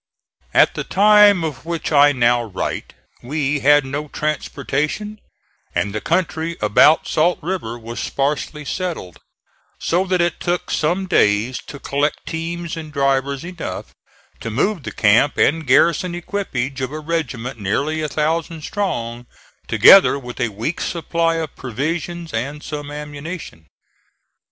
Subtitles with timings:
[0.51, 5.21] At the time of which I now write we had no transportation
[5.75, 9.19] and the country about Salt River was sparsely settled,
[9.79, 13.93] so that it took some days to collect teams and drivers enough
[14.39, 19.27] to move the camp and garrison equipage of a regiment nearly a thousand strong,
[19.67, 23.67] together with a week's supply of provision and some ammunition.